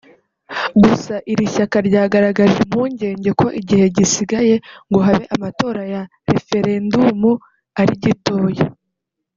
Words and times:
Gusa 0.83 1.13
iri 1.31 1.45
shyaka 1.53 1.77
ryagaragaje 1.87 2.55
impungenge 2.65 3.29
ko 3.39 3.47
igihe 3.59 3.85
gisigaye 3.95 4.55
ngo 4.89 4.99
habe 5.07 5.25
amatora 5.35 5.81
ya 5.93 6.01
referendumu 6.33 7.31
ari 7.81 7.95
gitoya 8.03 8.65